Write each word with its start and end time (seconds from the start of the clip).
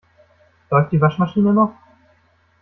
Läuft 0.71 0.91
die 0.91 0.99
Waschmaschine 0.99 1.53
noch? 1.53 1.73